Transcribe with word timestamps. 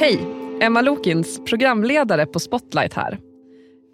Hej! 0.00 0.18
Emma 0.60 0.82
Lokins, 0.82 1.44
programledare 1.44 2.26
på 2.26 2.40
Spotlight 2.40 2.94
här. 2.94 3.18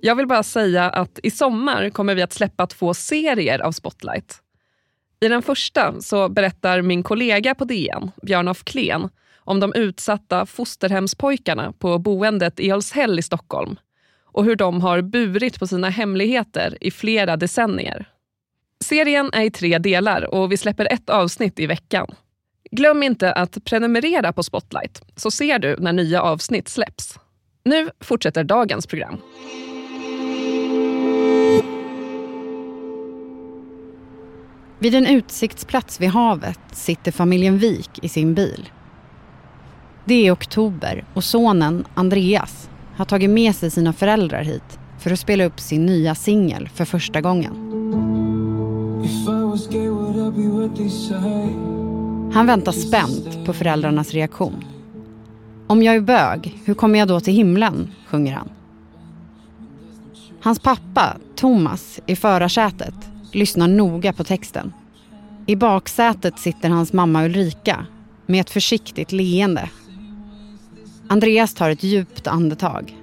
Jag 0.00 0.15
vill 0.15 0.26
bara 0.26 0.42
säga 0.42 0.91
att 0.91 1.18
i 1.23 1.31
sommar 1.31 1.91
kommer 1.91 2.15
vi 2.15 2.23
att 2.23 2.33
släppa 2.33 2.67
två 2.67 2.94
serier 2.94 3.58
av 3.58 3.73
Spotlight. 3.73 4.39
I 5.21 5.29
den 5.29 5.42
första 5.42 6.00
så 6.00 6.29
berättar 6.29 6.83
min 6.83 7.03
kollega 7.03 7.55
på 7.55 7.65
DN, 7.65 8.11
Björn 8.23 8.48
af 8.48 8.64
Klen, 8.64 9.09
om 9.39 9.61
de 9.61 9.73
utsatta 9.75 10.46
fosterhemspojkarna 10.46 11.73
på 11.73 11.98
boendet 11.98 12.61
i 12.61 12.70
Ölshäll 12.70 13.18
i 13.18 13.23
Stockholm 13.23 13.77
och 14.25 14.45
hur 14.45 14.57
de 14.57 14.80
har 14.80 15.02
burit 15.02 15.59
på 15.59 15.66
sina 15.66 15.88
hemligheter 15.88 16.79
i 16.80 16.91
flera 16.91 17.36
decennier. 17.36 18.09
Serien 18.84 19.30
är 19.32 19.43
i 19.43 19.50
tre 19.50 19.79
delar 19.79 20.34
och 20.34 20.52
vi 20.52 20.57
släpper 20.57 20.93
ett 20.93 21.11
avsnitt 21.11 21.59
i 21.59 21.66
veckan. 21.66 22.14
Glöm 22.71 23.03
inte 23.03 23.33
att 23.33 23.64
prenumerera 23.64 24.33
på 24.33 24.43
Spotlight 24.43 25.02
så 25.16 25.30
ser 25.30 25.59
du 25.59 25.77
när 25.79 25.93
nya 25.93 26.23
avsnitt 26.23 26.69
släpps. 26.69 27.19
Nu 27.65 27.91
fortsätter 28.01 28.45
dagens 28.45 28.87
program. 28.87 29.20
Vid 34.79 34.95
en 34.95 35.06
utsiktsplats 35.06 36.01
vid 36.01 36.09
havet 36.09 36.61
sitter 36.73 37.12
familjen 37.12 37.59
Wik 37.59 37.91
i 38.02 38.09
sin 38.09 38.34
bil. 38.34 38.70
Det 40.05 40.27
är 40.27 40.33
oktober 40.33 41.05
och 41.14 41.25
sonen 41.25 41.84
Andreas 41.95 42.70
har 42.97 43.05
tagit 43.05 43.30
med 43.30 43.56
sig 43.56 43.70
sina 43.70 43.92
föräldrar 43.92 44.42
hit 44.42 44.78
för 44.98 45.11
att 45.11 45.20
spela 45.20 45.45
upp 45.45 45.61
sin 45.61 45.87
nya 45.87 46.14
singel 46.14 46.69
för 46.69 46.84
första 46.84 47.20
gången. 47.20 47.55
Han 52.37 52.47
väntar 52.47 52.73
spänt 52.73 53.47
på 53.47 53.53
föräldrarnas 53.53 54.11
reaktion. 54.11 54.65
Om 55.67 55.83
jag 55.83 55.95
är 55.95 56.01
bög, 56.01 56.62
hur 56.65 56.75
kommer 56.75 56.98
jag 56.98 57.09
då 57.09 57.20
till 57.20 57.34
himlen? 57.34 57.91
sjunger 58.06 58.33
han. 58.33 58.51
Hans 60.41 60.59
pappa, 60.59 61.17
Thomas, 61.37 62.01
i 62.06 62.17
förarsätet 62.17 62.95
lyssnar 63.33 63.69
noga 63.69 64.12
på 64.12 64.25
texten. 64.25 64.73
I 65.47 65.56
baksätet 65.56 66.39
sitter 66.39 66.69
hans 66.69 66.93
mamma 66.93 67.25
Ulrika 67.25 67.87
med 68.27 68.41
ett 68.41 68.50
försiktigt 68.50 69.12
leende. 69.12 69.71
Andreas 71.09 71.55
tar 71.55 71.71
ett 71.71 71.83
djupt 71.83 72.27
andetag. 72.27 72.97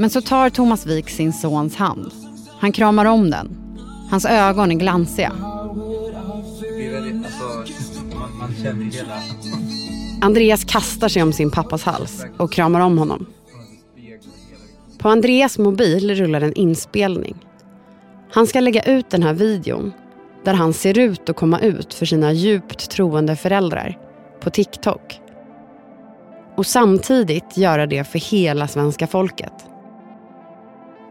Men 0.00 0.10
så 0.10 0.20
tar 0.20 0.50
Thomas 0.50 0.86
Wik 0.86 1.10
sin 1.10 1.32
sons 1.32 1.76
hand. 1.76 2.12
Han 2.58 2.72
kramar 2.72 3.04
om 3.04 3.30
den. 3.30 3.56
Hans 4.10 4.24
ögon 4.24 4.70
är 4.70 4.74
glansiga. 4.74 5.32
Andreas 10.20 10.64
kastar 10.64 11.08
sig 11.08 11.22
om 11.22 11.32
sin 11.32 11.50
pappas 11.50 11.84
hals 11.84 12.24
och 12.38 12.52
kramar 12.52 12.80
om 12.80 12.98
honom. 12.98 13.26
På 14.98 15.08
Andreas 15.08 15.58
mobil 15.58 16.14
rullar 16.14 16.40
en 16.40 16.54
inspelning. 16.54 17.36
Han 18.32 18.46
ska 18.46 18.60
lägga 18.60 18.82
ut 18.82 19.10
den 19.10 19.22
här 19.22 19.34
videon 19.34 19.92
där 20.44 20.54
han 20.54 20.72
ser 20.72 20.98
ut 20.98 21.28
att 21.28 21.36
komma 21.36 21.60
ut 21.60 21.94
för 21.94 22.06
sina 22.06 22.32
djupt 22.32 22.90
troende 22.90 23.36
föräldrar 23.36 23.98
på 24.40 24.50
TikTok. 24.50 25.20
Och 26.56 26.66
samtidigt 26.66 27.56
göra 27.56 27.86
det 27.86 28.04
för 28.04 28.18
hela 28.18 28.68
svenska 28.68 29.06
folket. 29.06 29.52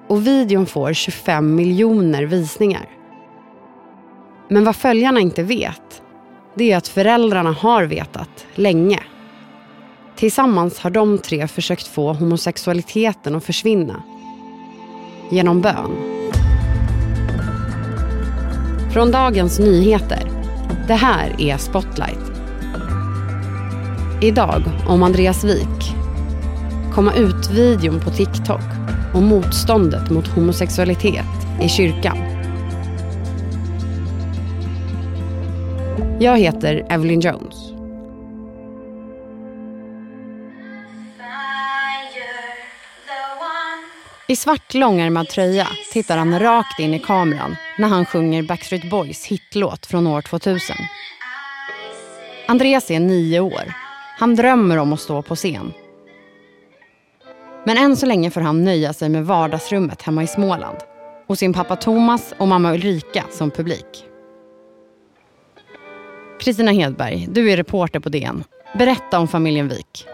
Och 0.10 0.28
videon 0.28 0.66
får 0.66 0.94
25 0.94 1.56
miljoner 1.56 2.24
visningar. 2.24 2.90
Men 4.48 4.64
vad 4.64 4.76
följarna 4.76 5.20
inte 5.20 5.44
vet, 5.44 6.02
det 6.56 6.72
är 6.72 6.78
att 6.78 6.88
föräldrarna 6.88 7.52
har 7.52 7.84
vetat 7.84 8.46
länge. 8.56 9.00
Tillsammans 10.16 10.80
har 10.80 10.90
de 10.90 11.18
tre 11.18 11.48
försökt 11.48 11.88
få 11.88 12.14
homosexualiteten 12.14 13.36
att 13.36 13.44
försvinna. 13.44 14.03
Genom 15.30 15.62
bön. 15.62 15.92
Från 18.94 19.12
Dagens 19.12 19.59
Nyheter. 19.59 20.30
Det 20.88 20.94
här 20.94 21.36
är 21.42 21.58
Spotlight. 21.58 22.31
Idag 24.22 24.62
om 24.88 25.03
Andreas 25.03 25.44
Wik. 25.44 25.94
Komma 26.94 27.14
ut-videon 27.14 28.00
på 28.00 28.09
TikTok 28.09 28.78
och 29.14 29.22
motståndet 29.22 30.09
mot 30.09 30.28
homosexualitet 30.28 31.25
i 31.62 31.70
kyrkan. 31.70 32.18
Jag 36.20 36.38
heter 36.38 36.86
Evelyn 36.90 37.19
Jones. 37.19 37.56
I 44.28 44.36
svart 44.36 44.74
långärmad 44.74 45.28
tröja 45.28 45.68
tittar 45.94 46.18
han 46.18 46.40
rakt 46.40 46.80
in 46.80 46.94
i 46.94 47.00
kameran 47.00 47.56
när 47.78 47.88
han 47.88 48.06
sjunger 48.06 48.44
Backstreet 48.44 48.90
Boys 48.90 49.25
hitlåt 49.25 49.86
från 49.86 50.08
år 50.08 50.22
2000. 50.22 50.75
Andreas 52.48 52.92
är 52.92 53.00
nio 53.00 53.40
år. 53.40 53.74
Han 54.18 54.36
drömmer 54.36 54.78
om 54.78 54.94
att 54.94 55.00
stå 55.00 55.22
på 55.22 55.36
scen. 55.36 55.74
Men 57.66 57.78
än 57.78 57.96
så 57.96 58.06
länge 58.06 58.31
får 58.31 58.42
han 58.42 58.64
nöja 58.64 58.94
sig 58.94 59.09
med 59.09 59.25
vardagsrummet 59.25 60.02
hemma 60.02 60.24
i 60.24 60.28
Småland 60.28 60.78
och 61.28 61.38
sin 61.38 61.53
pappa 61.53 61.75
Thomas 61.75 62.34
och 62.38 62.47
mamma 62.47 62.74
Ulrika 62.74 63.25
som 63.31 63.52
publik. 63.52 64.06
Kristina 66.40 66.72
Hedberg, 66.72 67.28
du 67.31 67.52
är 67.52 67.58
reporter 67.58 68.00
på 68.00 68.09
DN. 68.09 68.44
Berätta 68.78 69.19
om 69.19 69.28
familjen 69.28 69.68
Wik. 69.68 70.08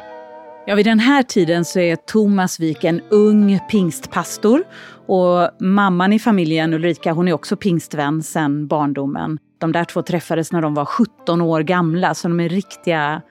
Ja, 0.68 0.76
vid 0.76 0.86
den 0.86 1.00
här 1.00 1.24
tiden 1.24 1.66
så 1.66 1.80
är 1.80 1.96
Thomas 1.96 2.60
Wik 2.60 2.84
en 2.84 3.02
ung 3.10 3.60
pingstpastor 3.72 4.64
och 5.08 5.50
mamman 5.60 6.14
i 6.14 6.20
familjen 6.20 6.74
Ulrika 6.74 7.14
hon 7.14 7.28
är 7.28 7.34
också 7.34 7.56
pingstvän 7.56 8.24
sedan 8.24 8.68
barndomen. 8.68 9.40
De 9.58 9.72
där 9.72 9.84
två 9.84 10.02
träffades 10.02 10.52
när 10.52 10.62
de 10.62 10.74
var 10.74 10.86
17 10.86 11.42
år 11.42 11.62
gamla 11.62 12.14
så 12.14 12.28
de 12.28 12.40
är 12.40 12.50
riktiga 12.50 13.22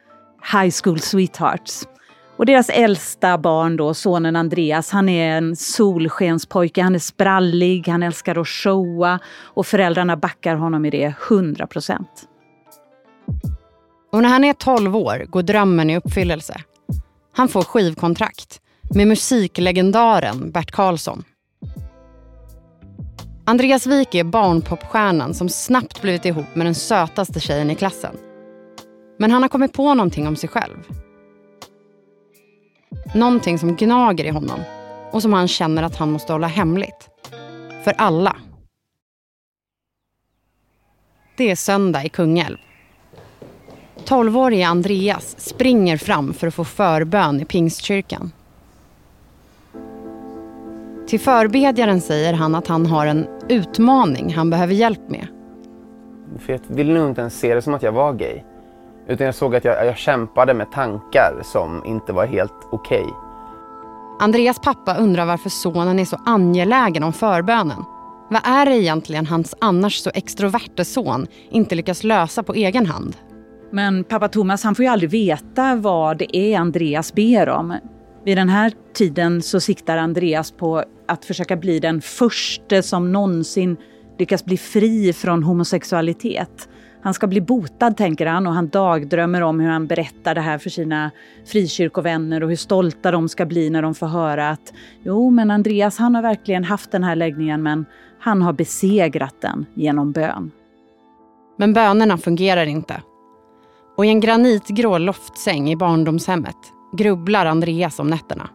high 0.52 0.74
school 0.82 1.00
sweethearts. 1.00 1.86
Och 2.36 2.46
deras 2.46 2.68
äldsta 2.68 3.38
barn 3.38 3.76
då, 3.76 3.94
sonen 3.94 4.36
Andreas, 4.36 4.90
han 4.90 5.08
är 5.08 5.36
en 5.36 5.56
solskenspojke, 5.56 6.82
han 6.82 6.94
är 6.94 6.98
sprallig, 6.98 7.88
han 7.88 8.02
älskar 8.02 8.38
att 8.40 8.48
showa 8.48 9.18
och 9.42 9.66
föräldrarna 9.66 10.16
backar 10.16 10.56
honom 10.56 10.84
i 10.84 10.90
det 10.90 11.14
100 11.28 11.66
procent. 11.66 12.28
Och 14.12 14.22
när 14.22 14.28
han 14.28 14.44
är 14.44 14.52
12 14.52 14.96
år 14.96 15.26
går 15.28 15.42
drömmen 15.42 15.90
i 15.90 15.96
uppfyllelse. 15.96 16.60
Han 17.32 17.48
får 17.48 17.62
skivkontrakt 17.62 18.60
med 18.94 19.08
musiklegendaren 19.08 20.50
Bert 20.50 20.70
Karlsson. 20.70 21.24
Andreas 23.46 23.86
Wik 23.86 24.14
är 24.14 24.24
barnpopstjärnan 24.24 25.34
som 25.34 25.48
snabbt 25.48 26.02
blivit 26.02 26.24
ihop 26.24 26.54
med 26.54 26.66
den 26.66 26.74
sötaste 26.74 27.40
tjejen 27.40 27.70
i 27.70 27.74
klassen. 27.74 28.16
Men 29.18 29.30
han 29.30 29.42
har 29.42 29.48
kommit 29.48 29.72
på 29.72 29.94
någonting 29.94 30.28
om 30.28 30.36
sig 30.36 30.48
själv. 30.48 30.76
Någonting 33.14 33.58
som 33.58 33.76
gnager 33.76 34.24
i 34.24 34.30
honom 34.30 34.60
och 35.10 35.22
som 35.22 35.32
han 35.32 35.48
känner 35.48 35.82
att 35.82 35.96
han 35.96 36.10
måste 36.10 36.32
hålla 36.32 36.46
hemligt. 36.46 37.08
För 37.84 37.92
alla. 37.98 38.36
Det 41.36 41.50
är 41.50 41.56
söndag 41.56 42.04
i 42.04 42.08
Kungälv. 42.08 42.56
Tolvårige 44.04 44.66
Andreas 44.66 45.40
springer 45.40 45.96
fram 45.96 46.34
för 46.34 46.46
att 46.46 46.54
få 46.54 46.64
förbön 46.64 47.40
i 47.40 47.44
pingstkyrkan. 47.44 48.32
Till 51.06 51.20
förbedjaren 51.20 52.00
säger 52.00 52.32
han 52.32 52.54
att 52.54 52.66
han 52.66 52.86
har 52.86 53.06
en 53.06 53.26
utmaning 53.48 54.34
han 54.34 54.50
behöver 54.50 54.74
hjälp 54.74 55.10
med. 55.10 55.26
För 56.38 56.52
jag 56.52 56.60
ville 56.68 56.94
nog 56.94 57.08
inte 57.08 57.20
ens 57.20 57.38
se 57.38 57.54
det 57.54 57.62
som 57.62 57.74
att 57.74 57.82
jag 57.82 57.92
var 57.92 58.12
gay. 58.12 58.42
Utan 59.08 59.26
jag 59.26 59.34
såg 59.34 59.56
att 59.56 59.64
jag, 59.64 59.86
jag 59.86 59.96
kämpade 59.96 60.54
med 60.54 60.72
tankar 60.72 61.40
som 61.42 61.84
inte 61.84 62.12
var 62.12 62.26
helt 62.26 62.68
okej. 62.70 63.02
Okay. 63.02 63.14
Andreas 64.20 64.58
pappa 64.58 64.96
undrar 64.96 65.26
varför 65.26 65.50
sonen 65.50 65.98
är 65.98 66.04
så 66.04 66.20
angelägen 66.26 67.02
om 67.02 67.12
förbönen. 67.12 67.84
Vad 68.30 68.40
är 68.44 68.66
det 68.66 68.76
egentligen 68.76 69.26
hans 69.26 69.54
annars 69.60 69.96
så 69.98 70.10
extroverte 70.14 70.84
son 70.84 71.26
inte 71.50 71.74
lyckas 71.74 72.04
lösa 72.04 72.42
på 72.42 72.54
egen 72.54 72.86
hand? 72.86 73.16
Men 73.70 74.04
pappa 74.04 74.28
Thomas 74.28 74.64
han 74.64 74.74
får 74.74 74.84
ju 74.84 74.90
aldrig 74.90 75.10
veta 75.10 75.76
vad 75.76 76.18
det 76.18 76.36
är 76.36 76.58
Andreas 76.58 77.14
ber 77.14 77.48
om. 77.48 77.78
Vid 78.24 78.38
den 78.38 78.48
här 78.48 78.72
tiden 78.94 79.42
så 79.42 79.60
siktar 79.60 79.96
Andreas 79.96 80.50
på 80.50 80.84
att 81.08 81.24
försöka 81.24 81.56
bli 81.56 81.78
den 81.80 82.00
första 82.00 82.82
som 82.82 83.12
någonsin 83.12 83.76
lyckas 84.18 84.44
bli 84.44 84.56
fri 84.56 85.12
från 85.12 85.42
homosexualitet. 85.42 86.68
Han 87.04 87.14
ska 87.14 87.26
bli 87.26 87.40
botad, 87.40 87.96
tänker 87.96 88.26
han, 88.26 88.46
och 88.46 88.52
han 88.52 88.68
dagdrömmer 88.68 89.40
om 89.40 89.60
hur 89.60 89.68
han 89.68 89.86
berättar 89.86 90.34
det 90.34 90.40
här 90.40 90.58
för 90.58 90.70
sina 90.70 91.10
frikyrkovänner 91.46 92.42
och 92.42 92.48
hur 92.48 92.56
stolta 92.56 93.10
de 93.10 93.28
ska 93.28 93.46
bli 93.46 93.70
när 93.70 93.82
de 93.82 93.94
får 93.94 94.06
höra 94.06 94.50
att 94.50 94.72
jo, 95.02 95.30
men 95.30 95.50
Andreas 95.50 95.98
han 95.98 96.14
har 96.14 96.22
verkligen 96.22 96.64
haft 96.64 96.90
den 96.90 97.04
här 97.04 97.16
läggningen 97.16 97.62
men 97.62 97.86
Han 98.18 98.42
har 98.42 98.52
besegrat 98.52 99.34
den 99.40 99.66
genom 99.74 100.12
bön. 100.12 100.50
Men 101.56 101.72
bönerna 101.72 102.18
fungerar 102.18 102.66
inte. 102.66 103.02
Och 103.96 104.06
i 104.06 104.08
en 104.08 104.20
granitgrå 104.20 104.98
loftsäng 104.98 105.70
i 105.70 105.76
barndomshemmet 105.76 106.56
grubblar 106.96 107.46
Andreas 107.46 107.98
om 107.98 108.08
nätterna. 108.08 108.48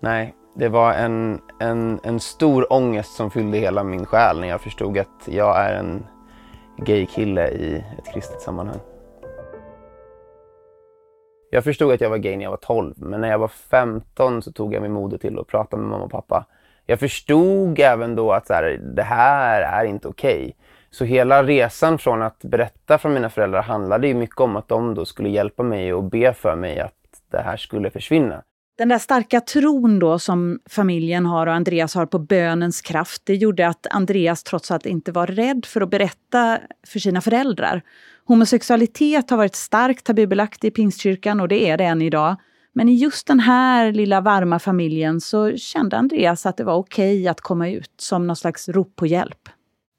Nej, 0.00 0.34
det 0.58 0.68
var 0.68 0.92
en, 0.92 1.40
en, 1.58 2.00
en 2.02 2.20
stor 2.20 2.72
ångest 2.72 3.14
som 3.14 3.30
fyllde 3.30 3.58
hela 3.58 3.84
min 3.84 4.06
själ 4.06 4.40
när 4.40 4.48
jag 4.48 4.60
förstod 4.60 4.98
att 4.98 5.28
jag 5.28 5.60
är 5.60 5.74
en 5.74 6.06
gay 6.76 7.06
kille 7.06 7.48
i 7.48 7.84
ett 7.98 8.12
kristet 8.14 8.40
sammanhang. 8.40 8.80
Jag 11.50 11.64
förstod 11.64 11.92
att 11.92 12.00
jag 12.00 12.10
var 12.10 12.16
gay 12.16 12.36
när 12.36 12.44
jag 12.44 12.50
var 12.50 12.56
12, 12.56 12.94
men 12.96 13.20
när 13.20 13.30
jag 13.30 13.38
var 13.38 13.48
15 13.48 14.42
så 14.42 14.52
tog 14.52 14.74
jag 14.74 14.80
mig 14.80 14.90
modet 14.90 15.20
till 15.20 15.38
att 15.38 15.46
prata 15.46 15.76
med 15.76 15.86
mamma 15.86 16.04
och 16.04 16.10
pappa. 16.10 16.46
Jag 16.86 17.00
förstod 17.00 17.78
även 17.78 18.16
då 18.16 18.32
att 18.32 18.46
så 18.46 18.52
här, 18.52 18.80
det 18.96 19.02
här 19.02 19.62
är 19.62 19.84
inte 19.84 20.08
okej. 20.08 20.36
Okay. 20.36 20.52
Så 20.90 21.04
hela 21.04 21.44
resan 21.44 21.98
från 21.98 22.22
att 22.22 22.38
berätta 22.38 22.98
för 22.98 23.08
mina 23.08 23.30
föräldrar 23.30 23.62
handlade 23.62 24.08
ju 24.08 24.14
mycket 24.14 24.40
om 24.40 24.56
att 24.56 24.68
de 24.68 24.94
då 24.94 25.04
skulle 25.04 25.28
hjälpa 25.28 25.62
mig 25.62 25.94
och 25.94 26.04
be 26.04 26.32
för 26.32 26.56
mig 26.56 26.80
att 26.80 26.92
det 27.30 27.40
här 27.40 27.56
skulle 27.56 27.90
försvinna. 27.90 28.42
Den 28.78 28.88
där 28.88 28.98
starka 28.98 29.40
tron 29.40 29.98
då 29.98 30.18
som 30.18 30.58
familjen 30.70 31.26
har 31.26 31.46
och 31.46 31.54
Andreas 31.54 31.94
har 31.94 32.06
på 32.06 32.18
bönens 32.18 32.80
kraft, 32.80 33.22
det 33.24 33.34
gjorde 33.34 33.68
att 33.68 33.86
Andreas 33.90 34.42
trots 34.42 34.70
allt 34.70 34.86
inte 34.86 35.12
var 35.12 35.26
rädd 35.26 35.66
för 35.66 35.80
att 35.80 35.90
berätta 35.90 36.58
för 36.86 36.98
sina 36.98 37.20
föräldrar. 37.20 37.82
Homosexualitet 38.24 39.30
har 39.30 39.36
varit 39.36 39.54
starkt 39.54 40.04
tabubelagt 40.04 40.64
i 40.64 40.70
pingstkyrkan 40.70 41.40
och 41.40 41.48
det 41.48 41.68
är 41.68 41.76
det 41.76 41.84
än 41.84 42.02
idag. 42.02 42.36
Men 42.72 42.88
i 42.88 42.94
just 42.94 43.26
den 43.26 43.40
här 43.40 43.92
lilla 43.92 44.20
varma 44.20 44.58
familjen 44.58 45.20
så 45.20 45.56
kände 45.56 45.96
Andreas 45.96 46.46
att 46.46 46.56
det 46.56 46.64
var 46.64 46.74
okej 46.74 47.20
okay 47.20 47.28
att 47.28 47.40
komma 47.40 47.68
ut 47.68 47.92
som 47.96 48.26
någon 48.26 48.36
slags 48.36 48.68
rop 48.68 48.96
på 48.96 49.06
hjälp. 49.06 49.48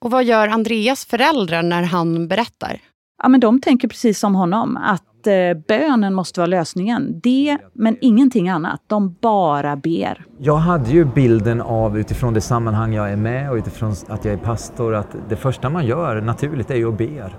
Och 0.01 0.12
vad 0.12 0.24
gör 0.24 0.47
Andreas 0.47 1.06
föräldrar 1.06 1.63
när 1.63 1.83
han 1.83 2.27
berättar? 2.27 2.79
Ja, 3.24 3.30
men 3.30 3.40
de 3.40 3.62
tänker 3.62 3.88
precis 3.88 4.19
som 4.19 4.36
honom, 4.36 4.78
att 4.78 5.28
eh, 5.28 5.34
bönen 5.68 6.14
måste 6.14 6.40
vara 6.40 6.48
lösningen. 6.48 7.19
Det, 7.24 7.58
men 7.74 7.98
ingenting 8.02 8.50
annat. 8.50 8.81
De 8.88 9.16
bara 9.22 9.75
ber. 9.75 10.25
Jag 10.38 10.56
hade 10.56 10.90
ju 10.90 11.06
bilden 11.06 11.62
av, 11.62 12.00
utifrån 12.00 12.34
det 12.34 12.42
sammanhang 12.42 12.94
jag 12.94 13.12
är 13.12 13.16
med 13.16 13.52
och 13.52 13.56
utifrån 13.56 13.94
att 14.08 14.25
jag 14.25 14.34
är 14.34 14.38
pastor, 14.38 14.96
att 14.96 15.16
det 15.30 15.36
första 15.36 15.69
man 15.69 15.86
gör 15.86 16.22
naturligt 16.22 16.72
är 16.72 16.75
ju 16.75 16.90
att 16.90 16.98
be. 16.98 17.31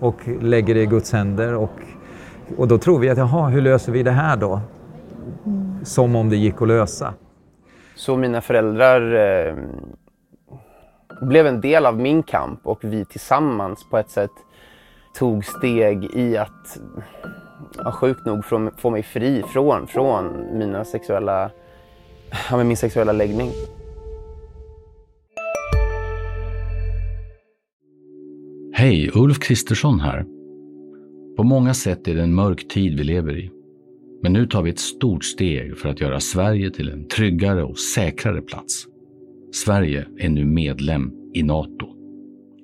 Och 0.00 0.28
lägger 0.40 0.74
det 0.74 0.82
i 0.82 0.86
Guds 0.86 1.12
händer. 1.12 1.54
Och, 1.54 1.72
och 2.56 2.68
då 2.68 2.78
tror 2.78 2.98
vi 2.98 3.10
att, 3.10 3.18
jaha, 3.18 3.48
hur 3.48 3.62
löser 3.62 3.92
vi 3.92 4.02
det 4.02 4.10
här 4.10 4.36
då? 4.36 4.60
Som 5.84 6.16
om 6.16 6.30
det 6.30 6.36
gick 6.36 6.62
att 6.62 6.68
lösa. 6.68 7.14
Så 7.94 8.16
mina 8.16 8.40
föräldrar 8.40 9.14
eh, 9.14 9.54
blev 11.20 11.46
en 11.46 11.60
del 11.60 11.86
av 11.86 11.98
min 11.98 12.22
kamp 12.22 12.60
och 12.66 12.78
vi 12.84 13.04
tillsammans 13.04 13.86
på 13.90 13.98
ett 13.98 14.10
sätt 14.10 14.30
tog 15.14 15.44
steg 15.44 16.04
i 16.14 16.36
att, 16.36 16.80
ja, 17.76 17.92
sjukt 17.92 18.26
nog, 18.26 18.44
få 18.76 18.90
mig 18.90 19.02
fri 19.02 19.42
från, 19.52 19.86
från 19.86 20.26
mina 20.58 20.84
sexuella, 20.84 21.50
ja, 22.50 22.64
min 22.64 22.76
sexuella 22.76 23.12
läggning. 23.12 23.50
Hej, 28.74 29.10
Ulf 29.14 29.38
Kristersson 29.38 30.00
här. 30.00 30.24
På 31.36 31.42
många 31.42 31.74
sätt 31.74 32.08
är 32.08 32.14
det 32.14 32.22
en 32.22 32.34
mörk 32.34 32.68
tid 32.68 32.98
vi 32.98 33.04
lever 33.04 33.38
i. 33.38 33.50
Men 34.22 34.32
nu 34.32 34.46
tar 34.46 34.62
vi 34.62 34.70
ett 34.70 34.78
stort 34.78 35.24
steg 35.24 35.78
för 35.78 35.88
att 35.88 36.00
göra 36.00 36.20
Sverige 36.20 36.70
till 36.70 36.88
en 36.90 37.08
tryggare 37.08 37.64
och 37.64 37.78
säkrare 37.78 38.42
plats. 38.42 38.86
Sverige 39.52 40.06
är 40.18 40.28
nu 40.28 40.44
medlem 40.44 41.12
i 41.34 41.42
Nato. 41.42 41.86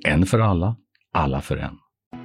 En 0.07 0.27
för 0.27 0.39
alla, 0.39 0.77
alla 1.13 1.41
för 1.41 1.57
en. 1.57 1.88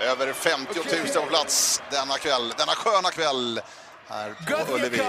Över 0.00 0.32
50 0.32 0.66
000 0.74 1.24
på 1.24 1.28
plats 1.28 1.82
denna 1.90 2.14
kväll, 2.14 2.52
denna 2.58 2.72
sköna 2.72 3.10
kväll 3.10 3.60
här 4.08 4.34
på 4.66 4.74
Ullevi. 4.74 5.00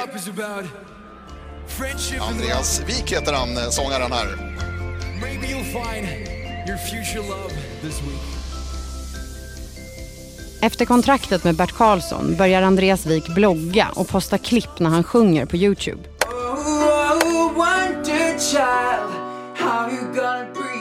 Andreas 2.22 2.81
Wik 2.88 3.12
heter 3.12 3.34
han, 3.34 3.72
sångaren 3.72 4.12
här. 4.12 4.28
Efter 10.62 10.86
kontraktet 10.86 11.44
med 11.44 11.56
Bert 11.56 11.72
Karlsson 11.72 12.36
börjar 12.36 12.62
Andreas 12.62 13.06
Wik 13.06 13.28
blogga 13.28 13.88
och 13.95 14.07
posta 14.07 14.38
klipp 14.38 14.80
när 14.80 14.89
han 14.89 15.04
sjunger 15.04 15.45
på 15.45 15.56
Youtube. 15.56 16.04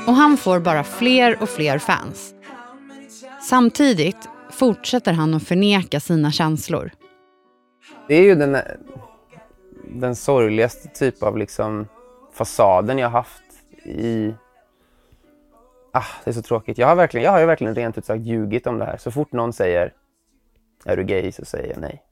Och 0.07 0.15
han 0.15 0.37
får 0.37 0.61
bara 0.61 0.85
fler 0.85 1.43
och 1.43 1.51
fler 1.51 1.79
fans. 1.79 2.36
Samtidigt 3.49 4.29
fortsätter 4.51 5.13
han 5.13 5.35
att 5.35 5.43
förneka 5.43 6.01
sina 6.01 6.33
känslor. 6.33 6.91
Det 8.09 8.15
är 8.15 8.23
ju 8.23 8.35
den, 8.35 8.57
den 9.89 10.17
sorgligaste 10.17 10.89
typ 10.89 11.23
av 11.23 11.39
liksom 11.39 11.87
fasaden 12.33 12.99
jag 12.99 13.11
haft 13.11 13.43
i... 13.85 14.35
Ah, 15.93 16.05
det 16.25 16.31
är 16.31 16.35
så 16.35 16.43
tråkigt. 16.43 16.79
Jag 16.79 16.87
har, 16.87 16.97
verkligen, 16.97 17.25
jag 17.25 17.33
har 17.33 17.41
ju 17.41 17.47
verkligen 17.47 17.75
rent 17.75 17.99
ut 17.99 18.05
sagt 18.05 18.23
ljugit 18.23 18.67
om 18.67 18.79
det 18.79 18.85
här. 18.85 18.97
Så 18.97 19.11
fort 19.11 19.33
någon 19.33 19.53
säger 19.53 19.93
är 20.85 20.97
du 20.97 21.05
gay 21.05 21.33
så 21.33 21.45
säger 21.45 21.69
jag 21.69 21.81
nej. 21.81 22.03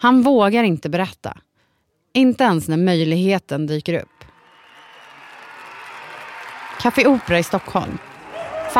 Han 0.00 0.22
vågar 0.22 0.62
inte 0.62 0.88
berätta. 0.88 1.38
Inte 2.12 2.44
ens 2.44 2.68
när 2.68 2.76
möjligheten 2.76 3.66
dyker 3.66 4.02
upp. 4.02 4.24
Café 6.80 7.06
Opera 7.06 7.38
i 7.38 7.42
Stockholm. 7.42 7.98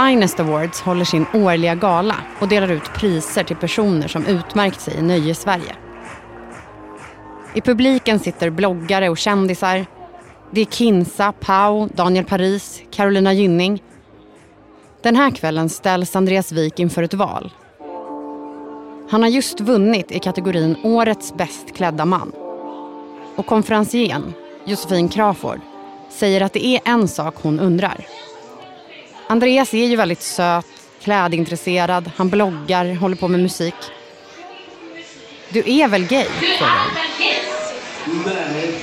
Finest 0.06 0.40
Awards 0.40 0.80
håller 0.80 1.04
sin 1.04 1.26
årliga 1.34 1.74
gala 1.74 2.16
och 2.40 2.48
delar 2.48 2.70
ut 2.70 2.92
priser 2.94 3.44
till 3.44 3.56
personer 3.56 4.08
som 4.08 4.26
utmärkt 4.26 4.80
sig 4.80 4.94
i 4.98 5.02
Nöjesverige. 5.02 5.76
I 7.54 7.60
publiken 7.60 8.18
sitter 8.18 8.50
bloggare 8.50 9.08
och 9.08 9.18
kändisar. 9.18 9.86
Det 10.50 10.60
är 10.60 10.64
Kinsa, 10.64 11.32
Pau, 11.32 11.88
Daniel 11.94 12.24
Paris, 12.24 12.82
Carolina 12.90 13.32
Gynning. 13.32 13.82
Den 15.02 15.16
här 15.16 15.30
kvällen 15.30 15.68
ställs 15.68 16.16
Andreas 16.16 16.52
Wik 16.52 16.78
inför 16.78 17.02
ett 17.02 17.14
val. 17.14 17.52
Han 19.10 19.22
har 19.22 19.28
just 19.28 19.60
vunnit 19.60 20.12
i 20.12 20.18
kategorin 20.18 20.76
Årets 20.82 21.34
bäst 21.34 21.76
klädda 21.76 22.04
man. 22.04 22.32
Och 23.36 23.46
konferencieren, 23.46 24.34
Josefin 24.64 25.08
Crawford, 25.08 25.60
säger 26.10 26.40
att 26.40 26.52
det 26.52 26.66
är 26.66 26.80
en 26.84 27.08
sak 27.08 27.34
hon 27.42 27.60
undrar. 27.60 28.06
Andreas 29.30 29.74
är 29.74 29.86
ju 29.86 29.96
väldigt 29.96 30.22
söt, 30.22 30.66
klädintresserad, 31.02 32.10
han 32.16 32.30
bloggar, 32.30 32.94
håller 32.94 33.16
på 33.16 33.28
med 33.28 33.40
musik. 33.40 33.74
Du 35.48 35.62
är 35.66 35.88
väl 35.88 36.06
gay? 36.06 36.24
frågar 36.24 36.78
hon. 36.78 38.22
Nej. 38.24 38.74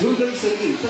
Hundra 0.00 0.26
inte. 0.26 0.88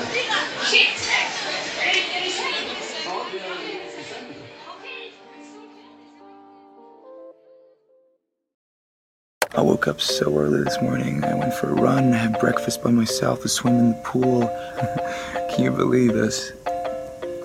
I 9.59 9.63
woke 9.63 9.91
up 9.91 10.01
so 10.01 10.39
early 10.39 10.65
this 10.65 10.81
morning. 10.81 11.25
I 11.25 11.35
went 11.35 11.55
for 11.55 11.71
a 11.71 11.75
run, 11.75 12.13
had 12.13 12.41
breakfast 12.41 12.83
by 12.83 12.91
myself, 12.91 13.45
a 13.45 13.49
swim 13.49 13.79
in 13.79 13.93
the 13.93 13.99
pool. 14.05 14.41
Can 15.51 15.65
you 15.65 15.73
believe 15.73 16.13
this? 16.13 16.53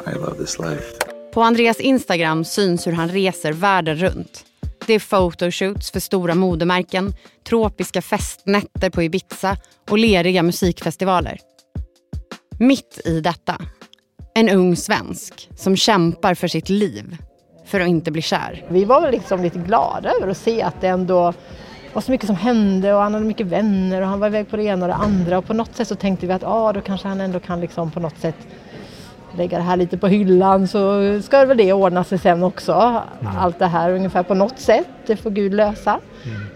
I 0.05 0.13
love 0.13 0.37
this 0.37 0.59
life. 0.59 0.93
På 1.33 1.41
Andreas 1.41 1.79
Instagram 1.79 2.45
syns 2.45 2.87
hur 2.87 2.91
han 2.91 3.09
reser 3.09 3.51
världen 3.51 3.95
runt. 3.95 4.45
Det 4.87 4.93
är 4.93 4.99
photoshoots 4.99 5.91
för 5.91 5.99
stora 5.99 6.35
modemärken, 6.35 7.13
tropiska 7.47 8.01
festnätter 8.01 8.89
på 8.89 9.03
Ibiza 9.03 9.57
och 9.89 9.97
leriga 9.97 10.43
musikfestivaler. 10.43 11.39
Mitt 12.59 13.01
i 13.05 13.19
detta, 13.19 13.61
en 14.33 14.49
ung 14.49 14.75
svensk 14.75 15.49
som 15.55 15.75
kämpar 15.75 16.33
för 16.33 16.47
sitt 16.47 16.69
liv 16.69 17.17
för 17.65 17.79
att 17.79 17.87
inte 17.87 18.11
bli 18.11 18.21
kär. 18.21 18.65
Vi 18.69 18.85
var 18.85 19.01
väl 19.01 19.11
liksom 19.11 19.43
lite 19.43 19.59
glada 19.59 20.11
över 20.11 20.27
att 20.27 20.37
se 20.37 20.61
att 20.61 20.81
det 20.81 20.87
ändå 20.87 21.33
var 21.95 22.01
så 22.01 22.11
mycket 22.11 22.27
som 22.27 22.35
hände 22.35 22.93
och 22.93 23.01
han 23.01 23.13
hade 23.13 23.25
mycket 23.25 23.47
vänner 23.47 24.01
och 24.01 24.07
han 24.07 24.19
var 24.19 24.27
iväg 24.27 24.49
på 24.49 24.57
det 24.57 24.63
ena 24.63 24.85
och 24.85 24.87
det 24.87 24.95
andra 24.95 25.37
och 25.37 25.45
på 25.45 25.53
något 25.53 25.75
sätt 25.75 25.87
så 25.87 25.95
tänkte 25.95 26.27
vi 26.27 26.33
att 26.33 26.43
ah, 26.43 26.73
då 26.73 26.81
kanske 26.81 27.07
han 27.07 27.21
ändå 27.21 27.39
kan 27.39 27.61
liksom 27.61 27.91
på 27.91 27.99
något 27.99 28.17
sätt 28.17 28.35
lägga 29.37 29.57
det 29.57 29.63
här 29.63 29.77
lite 29.77 29.97
på 29.97 30.07
hyllan 30.07 30.67
så 30.67 31.01
ska 31.21 31.45
väl 31.45 31.57
det 31.57 31.73
ordna 31.73 32.03
sig 32.03 32.17
sen 32.17 32.43
också. 32.43 32.73
Mm. 32.73 33.37
Allt 33.37 33.59
det 33.59 33.67
här 33.67 33.91
ungefär 33.91 34.23
på 34.23 34.33
något 34.33 34.59
sätt, 34.59 34.87
det 35.05 35.15
får 35.15 35.29
Gud 35.29 35.53
lösa. 35.53 35.99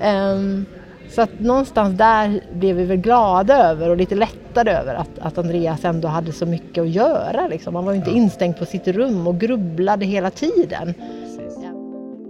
Mm. 0.02 0.38
Um, 0.38 0.66
så 1.10 1.22
att 1.22 1.40
någonstans 1.40 1.98
där 1.98 2.42
blev 2.54 2.76
vi 2.76 2.86
väl 2.86 2.98
glada 2.98 3.70
över 3.70 3.90
och 3.90 3.98
lite 3.98 4.16
lättade 4.16 4.72
över 4.72 4.96
att, 4.96 5.20
att 5.20 5.38
Andreas 5.38 5.86
ändå 5.86 6.08
hade 6.08 6.32
så 6.32 6.46
mycket 6.46 6.82
att 6.82 6.90
göra. 6.90 7.48
Liksom. 7.48 7.76
Han 7.76 7.86
var 7.86 7.92
ju 7.92 7.98
inte 7.98 8.12
instängd 8.12 8.58
på 8.58 8.66
sitt 8.66 8.88
rum 8.88 9.28
och 9.28 9.40
grubblade 9.40 10.06
hela 10.06 10.32
tiden. 10.32 10.94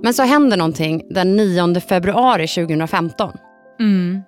Men 0.03 0.13
så 0.13 0.23
händer 0.23 0.57
någonting 0.57 1.03
den 1.09 1.35
9 1.35 1.79
februari 1.79 2.47
2015. 2.47 3.37
Mm. 3.79 4.21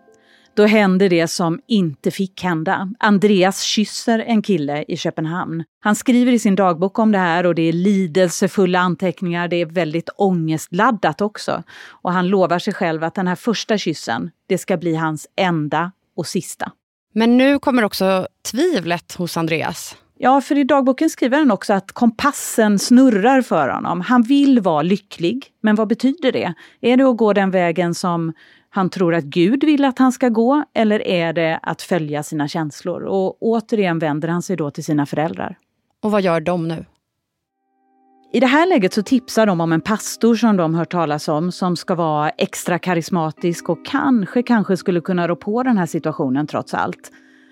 Då 0.53 0.65
händer 0.65 1.09
det 1.09 1.27
som 1.27 1.59
inte 1.67 2.11
fick 2.11 2.43
hända. 2.43 2.93
Andreas 2.99 3.61
kysser 3.61 4.19
en 4.19 4.41
kille 4.41 4.85
i 4.87 4.97
Köpenhamn. 4.97 5.63
Han 5.79 5.95
skriver 5.95 6.31
i 6.31 6.39
sin 6.39 6.55
dagbok 6.55 6.99
om 6.99 7.11
det 7.11 7.17
här 7.17 7.45
och 7.45 7.55
det 7.55 7.61
är 7.61 7.73
lidelsefulla 7.73 8.79
anteckningar. 8.79 9.47
Det 9.47 9.55
är 9.55 9.65
väldigt 9.65 10.09
ångestladdat 10.17 11.21
också. 11.21 11.63
Och 11.87 12.13
han 12.13 12.27
lovar 12.27 12.59
sig 12.59 12.73
själv 12.73 13.03
att 13.03 13.15
den 13.15 13.27
här 13.27 13.35
första 13.35 13.77
kyssen, 13.77 14.31
det 14.47 14.57
ska 14.57 14.77
bli 14.77 14.95
hans 14.95 15.27
enda 15.35 15.91
och 16.15 16.27
sista. 16.27 16.71
Men 17.13 17.37
nu 17.37 17.59
kommer 17.59 17.83
också 17.83 18.27
tvivlet 18.51 19.13
hos 19.13 19.37
Andreas. 19.37 19.97
Ja, 20.23 20.41
för 20.41 20.57
i 20.57 20.63
dagboken 20.63 21.09
skriver 21.09 21.37
han 21.37 21.51
också 21.51 21.73
att 21.73 21.91
kompassen 21.91 22.79
snurrar 22.79 23.41
för 23.41 23.69
honom. 23.69 24.01
Han 24.01 24.21
vill 24.21 24.59
vara 24.59 24.81
lycklig, 24.81 25.47
men 25.61 25.75
vad 25.75 25.87
betyder 25.87 26.31
det? 26.31 26.53
Är 26.81 26.97
det 26.97 27.03
att 27.03 27.17
gå 27.17 27.33
den 27.33 27.51
vägen 27.51 27.93
som 27.93 28.33
han 28.69 28.89
tror 28.89 29.15
att 29.15 29.23
Gud 29.23 29.63
vill 29.63 29.85
att 29.85 29.99
han 29.99 30.11
ska 30.11 30.29
gå 30.29 30.63
eller 30.73 31.07
är 31.07 31.33
det 31.33 31.59
att 31.61 31.81
följa 31.81 32.23
sina 32.23 32.47
känslor? 32.47 33.03
Och 33.03 33.37
återigen 33.43 33.99
vänder 33.99 34.27
han 34.27 34.41
sig 34.41 34.57
då 34.57 34.71
till 34.71 34.83
sina 34.83 35.05
föräldrar. 35.05 35.57
Och 36.01 36.11
vad 36.11 36.21
gör 36.21 36.41
de 36.41 36.67
nu? 36.67 36.85
I 38.33 38.39
det 38.39 38.47
här 38.47 38.67
läget 38.67 38.93
så 38.93 39.03
tipsar 39.03 39.45
de 39.45 39.61
om 39.61 39.71
en 39.71 39.81
pastor 39.81 40.35
som 40.35 40.57
de 40.57 40.75
hört 40.75 40.91
talas 40.91 41.27
om 41.27 41.51
som 41.51 41.75
ska 41.75 41.95
vara 41.95 42.29
extra 42.29 42.79
karismatisk 42.79 43.69
och 43.69 43.85
kanske, 43.85 44.43
kanske 44.43 44.77
skulle 44.77 45.01
kunna 45.01 45.27
rå 45.27 45.35
på 45.35 45.63
den 45.63 45.77
här 45.77 45.85
situationen 45.85 46.47
trots 46.47 46.73
allt. 46.73 47.11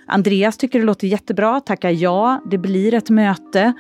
Andreas 0.09 0.57
tycker 0.57 0.79
det 0.79 0.85
låter 0.85 1.07
jättebra, 1.07 1.59
tackar 1.59 1.89
ja, 1.89 2.41
det 2.51 2.57
blir 2.57 2.93
ett 2.93 3.09
möte. 3.09 3.73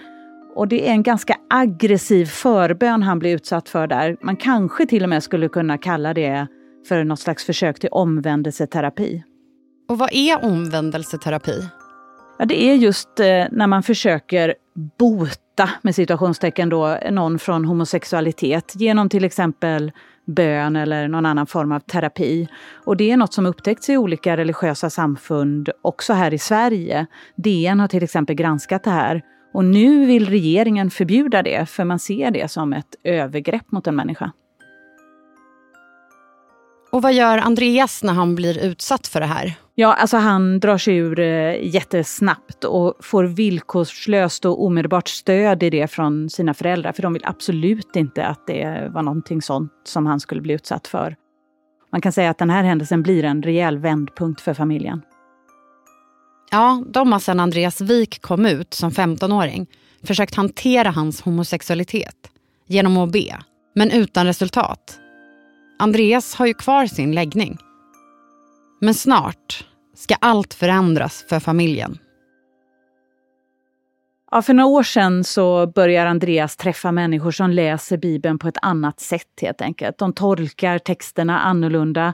Och 0.55 0.67
det 0.67 0.87
är 0.87 0.91
en 0.91 1.03
ganska 1.03 1.35
aggressiv 1.49 2.25
förbön 2.25 3.03
han 3.03 3.19
blir 3.19 3.35
utsatt 3.35 3.69
för 3.69 3.87
där. 3.87 4.17
Man 4.21 4.35
kanske 4.35 4.85
till 4.85 5.03
och 5.03 5.09
med 5.09 5.23
skulle 5.23 5.49
kunna 5.49 5.77
kalla 5.77 6.13
det 6.13 6.47
för 6.87 7.03
något 7.03 7.19
slags 7.19 7.45
försök 7.45 7.79
till 7.79 7.89
omvändelseterapi. 7.91 9.23
Och 9.89 9.97
vad 9.97 10.09
är 10.13 10.45
omvändelseterapi? 10.45 11.63
Ja, 12.39 12.45
det 12.45 12.63
är 12.63 12.75
just 12.75 13.19
eh, 13.19 13.25
när 13.51 13.67
man 13.67 13.83
försöker 13.83 14.55
bota, 14.97 15.69
med 15.81 15.95
situationstecken 15.95 16.69
då, 16.69 16.97
någon 17.11 17.39
från 17.39 17.65
homosexualitet 17.65 18.73
genom 18.75 19.09
till 19.09 19.23
exempel 19.23 19.91
bön 20.35 20.75
eller 20.75 21.07
någon 21.07 21.25
annan 21.25 21.47
form 21.47 21.71
av 21.71 21.79
terapi. 21.79 22.47
Och 22.85 22.97
det 22.97 23.11
är 23.11 23.17
något 23.17 23.33
som 23.33 23.45
upptäckts 23.45 23.89
i 23.89 23.97
olika 23.97 24.37
religiösa 24.37 24.89
samfund, 24.89 25.69
också 25.81 26.13
här 26.13 26.33
i 26.33 26.37
Sverige. 26.37 27.05
DN 27.35 27.79
har 27.79 27.87
till 27.87 28.03
exempel 28.03 28.35
granskat 28.35 28.83
det 28.83 28.89
här. 28.89 29.21
Och 29.53 29.65
nu 29.65 30.05
vill 30.05 30.29
regeringen 30.29 30.91
förbjuda 30.91 31.43
det, 31.43 31.69
för 31.69 31.83
man 31.83 31.99
ser 31.99 32.31
det 32.31 32.51
som 32.51 32.73
ett 32.73 32.95
övergrepp 33.03 33.71
mot 33.71 33.87
en 33.87 33.95
människa. 33.95 34.31
Och 36.91 37.01
vad 37.01 37.13
gör 37.13 37.37
Andreas 37.37 38.03
när 38.03 38.13
han 38.13 38.35
blir 38.35 38.65
utsatt 38.65 39.07
för 39.07 39.19
det 39.19 39.25
här? 39.25 39.53
Ja, 39.79 39.93
alltså 39.93 40.17
han 40.17 40.59
drar 40.59 40.77
sig 40.77 40.95
ur 40.95 41.19
eh, 41.19 41.73
jättesnabbt 41.73 42.63
och 42.63 43.05
får 43.05 43.23
villkorslöst 43.23 44.45
och 44.45 44.65
omedelbart 44.65 45.07
stöd 45.07 45.63
i 45.63 45.69
det 45.69 45.87
från 45.87 46.29
sina 46.29 46.53
föräldrar. 46.53 46.91
För 46.91 47.01
de 47.01 47.13
vill 47.13 47.25
absolut 47.25 47.95
inte 47.95 48.25
att 48.25 48.47
det 48.47 48.91
var 48.93 49.01
någonting 49.01 49.41
sånt 49.41 49.71
som 49.83 50.05
han 50.05 50.19
skulle 50.19 50.41
bli 50.41 50.53
utsatt 50.53 50.87
för. 50.87 51.15
Man 51.91 52.01
kan 52.01 52.11
säga 52.11 52.29
att 52.29 52.37
den 52.37 52.49
här 52.49 52.63
händelsen 52.63 53.03
blir 53.03 53.23
en 53.23 53.43
rejäl 53.43 53.77
vändpunkt 53.77 54.41
för 54.41 54.53
familjen. 54.53 55.01
Ja, 56.51 56.83
de 56.87 57.11
har 57.11 57.19
sedan 57.19 57.39
Andreas 57.39 57.81
Wik 57.81 58.21
kom 58.21 58.45
ut 58.45 58.73
som 58.73 58.91
15-åring 58.91 59.67
försökt 60.03 60.35
hantera 60.35 60.91
hans 60.91 61.21
homosexualitet 61.21 62.31
genom 62.67 62.97
att 62.97 63.11
be, 63.11 63.39
men 63.75 63.91
utan 63.91 64.25
resultat. 64.25 64.99
Andreas 65.79 66.35
har 66.35 66.45
ju 66.45 66.53
kvar 66.53 66.85
sin 66.85 67.11
läggning. 67.11 67.57
Men 68.81 68.93
snart 68.93 69.65
ska 69.99 70.15
allt 70.19 70.53
förändras 70.53 71.25
för 71.29 71.39
familjen. 71.39 71.97
Ja, 74.31 74.41
för 74.41 74.53
några 74.53 74.69
år 74.69 74.83
sedan 74.83 75.23
så 75.23 75.67
börjar 75.67 76.05
Andreas 76.05 76.55
träffa 76.55 76.91
människor 76.91 77.31
som 77.31 77.49
läser 77.49 77.97
Bibeln 77.97 78.39
på 78.39 78.47
ett 78.47 78.57
annat 78.61 78.99
sätt 78.99 79.39
helt 79.41 79.61
enkelt. 79.61 79.97
De 79.97 80.13
tolkar 80.13 80.79
texterna 80.79 81.39
annorlunda 81.39 82.13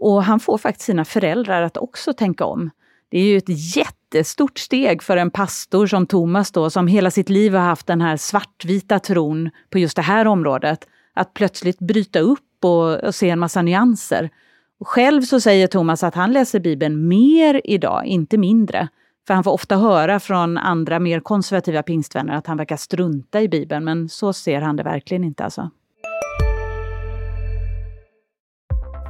och 0.00 0.24
han 0.24 0.40
får 0.40 0.58
faktiskt 0.58 0.86
sina 0.86 1.04
föräldrar 1.04 1.62
att 1.62 1.76
också 1.76 2.12
tänka 2.12 2.44
om. 2.44 2.70
Det 3.10 3.18
är 3.18 3.24
ju 3.24 3.36
ett 3.36 3.76
jättestort 3.76 4.58
steg 4.58 5.02
för 5.02 5.16
en 5.16 5.30
pastor 5.30 5.86
som 5.86 6.06
Thomas 6.06 6.52
då, 6.52 6.70
som 6.70 6.86
hela 6.86 7.10
sitt 7.10 7.28
liv 7.28 7.54
har 7.54 7.64
haft 7.64 7.86
den 7.86 8.00
här 8.00 8.16
svartvita 8.16 8.98
tron 8.98 9.50
på 9.70 9.78
just 9.78 9.96
det 9.96 10.02
här 10.02 10.26
området, 10.26 10.86
att 11.14 11.34
plötsligt 11.34 11.78
bryta 11.78 12.20
upp 12.20 12.64
och, 12.64 12.94
och 12.94 13.14
se 13.14 13.30
en 13.30 13.38
massa 13.38 13.62
nyanser. 13.62 14.30
Själv 14.84 15.22
så 15.22 15.40
säger 15.40 15.66
Thomas 15.66 16.02
att 16.02 16.14
han 16.14 16.32
läser 16.32 16.60
Bibeln 16.60 17.08
mer 17.08 17.60
idag, 17.64 18.06
inte 18.06 18.38
mindre. 18.38 18.88
För 19.26 19.34
han 19.34 19.44
får 19.44 19.50
ofta 19.50 19.76
höra 19.76 20.20
från 20.20 20.58
andra 20.58 20.98
mer 20.98 21.20
konservativa 21.20 21.82
pingstvänner 21.82 22.34
att 22.34 22.46
han 22.46 22.56
verkar 22.56 22.76
strunta 22.76 23.40
i 23.40 23.48
Bibeln, 23.48 23.84
men 23.84 24.08
så 24.08 24.32
ser 24.32 24.60
han 24.60 24.76
det 24.76 24.82
verkligen 24.82 25.24
inte 25.24 25.44
alltså. 25.44 25.70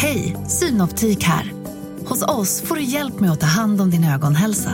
Hej, 0.00 0.36
Synoptik 0.46 1.24
här. 1.24 1.52
Hos 2.08 2.22
oss 2.22 2.62
får 2.62 2.74
du 2.74 2.82
hjälp 2.82 3.20
med 3.20 3.30
att 3.30 3.40
ta 3.40 3.46
hand 3.46 3.80
om 3.80 3.90
din 3.90 4.04
ögonhälsa. 4.04 4.70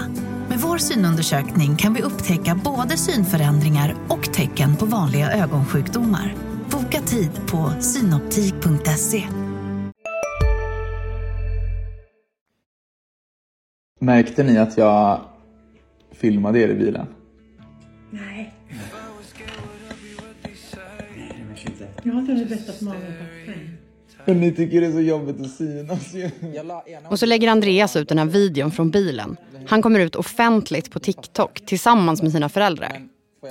Med 0.48 0.58
vår 0.58 0.78
synundersökning 0.78 1.76
kan 1.76 1.94
vi 1.94 2.02
upptäcka 2.02 2.60
både 2.64 2.96
synförändringar 2.96 3.94
och 4.08 4.32
tecken 4.32 4.76
på 4.76 4.86
vanliga 4.86 5.32
ögonsjukdomar. 5.32 6.34
Boka 6.70 7.00
tid 7.00 7.30
på 7.46 7.72
synoptik.se. 7.80 9.24
Märkte 14.00 14.42
ni 14.42 14.58
att 14.58 14.78
jag 14.78 15.20
filmade 16.12 16.58
er 16.58 16.68
i 16.68 16.74
bilen? 16.74 17.06
Nej. 18.10 18.54
Jag 22.02 22.12
har 22.12 22.20
inte 22.20 22.44
berättat 22.44 22.76
för 22.76 22.84
mamma 22.84 22.96
och 22.96 23.18
pappa 23.18 23.83
men 24.24 24.40
ni 24.40 24.52
tycker 24.52 24.80
det 24.80 24.86
är 24.86 24.92
så 24.92 25.00
jobbigt 25.00 25.40
att 25.40 25.50
synas 25.50 26.14
ju. 26.14 26.30
Och 27.08 27.18
så 27.18 27.26
lägger 27.26 27.48
Andreas 27.48 27.96
ut 27.96 28.08
den 28.08 28.18
här 28.18 28.26
videon 28.26 28.70
från 28.70 28.90
bilen. 28.90 29.36
Han 29.66 29.82
kommer 29.82 30.00
ut 30.00 30.16
offentligt 30.16 30.90
på 30.90 30.98
TikTok 30.98 31.66
tillsammans 31.66 32.22
med 32.22 32.32
sina 32.32 32.48
föräldrar. 32.48 33.00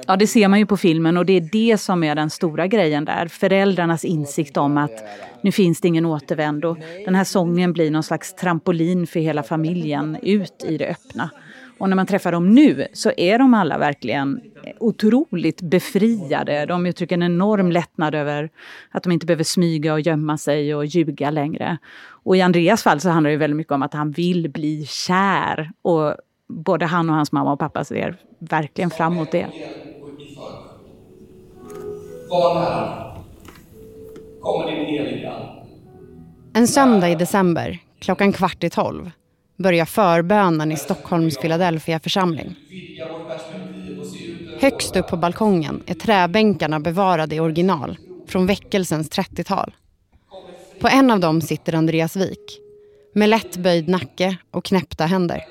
Ja, 0.07 0.15
det 0.15 0.27
ser 0.27 0.47
man 0.47 0.59
ju 0.59 0.65
på 0.65 0.77
filmen 0.77 1.17
och 1.17 1.25
det 1.25 1.33
är 1.33 1.49
det 1.51 1.77
som 1.77 2.03
är 2.03 2.15
den 2.15 2.29
stora 2.29 2.67
grejen 2.67 3.05
där. 3.05 3.27
Föräldrarnas 3.27 4.05
insikt 4.05 4.57
om 4.57 4.77
att 4.77 5.03
nu 5.41 5.51
finns 5.51 5.81
det 5.81 5.87
ingen 5.87 6.05
återvändo. 6.05 6.77
Den 7.05 7.15
här 7.15 7.23
sången 7.23 7.73
blir 7.73 7.91
någon 7.91 8.03
slags 8.03 8.33
trampolin 8.35 9.07
för 9.07 9.19
hela 9.19 9.43
familjen 9.43 10.17
ut 10.21 10.65
i 10.67 10.77
det 10.77 10.87
öppna. 10.87 11.29
Och 11.83 11.89
när 11.89 11.95
man 11.95 12.05
träffar 12.05 12.31
dem 12.31 12.49
nu 12.49 12.87
så 12.93 13.11
är 13.17 13.39
de 13.39 13.53
alla 13.53 13.77
verkligen 13.77 14.41
otroligt 14.79 15.61
befriade. 15.61 16.65
De 16.65 16.85
uttrycker 16.85 17.15
en 17.15 17.23
enorm 17.23 17.71
lättnad 17.71 18.15
över 18.15 18.49
att 18.91 19.03
de 19.03 19.11
inte 19.11 19.25
behöver 19.25 19.43
smyga 19.43 19.93
och 19.93 20.01
gömma 20.01 20.37
sig 20.37 20.75
och 20.75 20.85
ljuga 20.85 21.31
längre. 21.31 21.77
Och 22.05 22.37
i 22.37 22.41
Andreas 22.41 22.83
fall 22.83 22.99
så 22.99 23.09
handlar 23.09 23.31
det 23.31 23.37
väldigt 23.37 23.57
mycket 23.57 23.73
om 23.73 23.83
att 23.83 23.93
han 23.93 24.11
vill 24.11 24.49
bli 24.49 24.85
kär. 24.85 25.71
Och 25.81 26.15
både 26.47 26.85
han 26.85 27.09
och 27.09 27.15
hans 27.15 27.31
mamma 27.31 27.53
och 27.53 27.59
pappa 27.59 27.83
ser 27.83 28.15
verkligen 28.39 28.89
fram 28.89 29.13
emot 29.13 29.31
det. 29.31 29.47
Var 32.29 32.55
nära. 32.55 33.13
Kommer 34.41 34.71
din 34.71 34.85
heliga 34.85 35.33
En 36.53 36.67
söndag 36.67 37.09
i 37.09 37.15
december 37.15 37.79
klockan 37.99 38.33
kvart 38.33 38.63
i 38.63 38.69
tolv, 38.69 39.11
börjar 39.57 39.85
förbönen 39.85 40.71
i 40.71 40.77
Stockholms 40.77 41.37
Philadelphia 41.37 41.99
församling. 41.99 42.55
Högst 44.59 44.95
upp 44.95 45.07
på 45.07 45.17
balkongen 45.17 45.83
är 45.85 45.93
träbänkarna 45.93 46.79
bevarade 46.79 47.35
i 47.35 47.39
original 47.39 47.97
från 48.27 48.45
väckelsens 48.45 49.11
30-tal. 49.11 49.75
På 50.79 50.87
en 50.87 51.11
av 51.11 51.19
dem 51.19 51.41
sitter 51.41 51.75
Andreas 51.75 52.15
Wik 52.15 52.59
med 53.13 53.29
lätt 53.29 53.57
böjd 53.57 53.89
nacke 53.89 54.37
och 54.51 54.65
knäppta 54.65 55.05
händer. 55.05 55.43